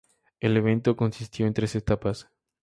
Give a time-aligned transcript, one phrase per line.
[0.39, 2.27] El evento consistió en tres etapas.